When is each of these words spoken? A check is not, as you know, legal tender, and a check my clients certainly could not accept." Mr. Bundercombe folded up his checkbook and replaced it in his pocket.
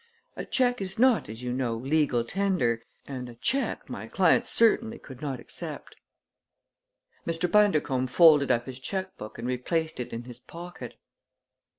A 0.35 0.45
check 0.45 0.81
is 0.81 0.97
not, 0.97 1.29
as 1.29 1.43
you 1.43 1.53
know, 1.53 1.75
legal 1.75 2.23
tender, 2.23 2.81
and 3.05 3.29
a 3.29 3.35
check 3.35 3.87
my 3.87 4.07
clients 4.07 4.49
certainly 4.49 4.97
could 4.97 5.21
not 5.21 5.39
accept." 5.39 5.95
Mr. 7.27 7.45
Bundercombe 7.47 8.07
folded 8.09 8.49
up 8.49 8.65
his 8.65 8.79
checkbook 8.79 9.37
and 9.37 9.47
replaced 9.47 9.99
it 9.99 10.11
in 10.11 10.23
his 10.23 10.39
pocket. 10.39 10.95